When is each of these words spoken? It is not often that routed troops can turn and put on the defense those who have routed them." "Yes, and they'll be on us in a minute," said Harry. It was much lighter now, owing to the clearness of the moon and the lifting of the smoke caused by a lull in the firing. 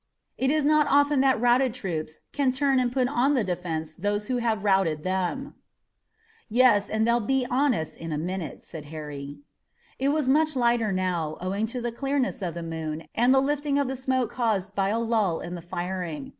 It 0.35 0.49
is 0.49 0.65
not 0.65 0.87
often 0.89 1.21
that 1.21 1.39
routed 1.39 1.75
troops 1.75 2.21
can 2.33 2.51
turn 2.51 2.79
and 2.79 2.91
put 2.91 3.07
on 3.07 3.35
the 3.35 3.43
defense 3.43 3.93
those 3.93 4.25
who 4.29 4.37
have 4.37 4.63
routed 4.63 5.03
them." 5.03 5.53
"Yes, 6.49 6.89
and 6.89 7.05
they'll 7.05 7.19
be 7.19 7.45
on 7.51 7.75
us 7.75 7.93
in 7.93 8.11
a 8.11 8.17
minute," 8.17 8.63
said 8.63 8.85
Harry. 8.85 9.41
It 9.99 10.09
was 10.09 10.27
much 10.27 10.55
lighter 10.55 10.91
now, 10.91 11.37
owing 11.39 11.67
to 11.67 11.81
the 11.81 11.91
clearness 11.91 12.41
of 12.41 12.55
the 12.55 12.63
moon 12.63 13.03
and 13.13 13.31
the 13.31 13.39
lifting 13.39 13.77
of 13.77 13.87
the 13.87 13.95
smoke 13.95 14.31
caused 14.31 14.73
by 14.73 14.89
a 14.89 14.97
lull 14.97 15.39
in 15.39 15.53
the 15.53 15.61
firing. 15.61 16.29